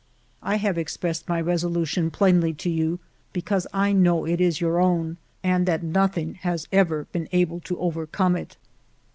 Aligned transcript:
"I 0.41 0.55
have 0.55 0.79
expressed 0.79 1.29
my 1.29 1.39
resolution 1.39 2.09
plainly 2.09 2.55
to 2.55 2.71
you 2.71 2.97
because 3.33 3.67
I 3.71 3.93
know 3.93 4.25
it 4.25 4.41
is 4.41 4.59
your 4.59 4.79
own, 4.79 5.17
and 5.43 5.67
that 5.67 5.83
nothing 5.83 6.33
has 6.41 6.67
ever 6.71 7.05
been 7.11 7.29
able 7.31 7.59
to 7.59 7.77
overcome 7.77 8.35
it. 8.35 8.57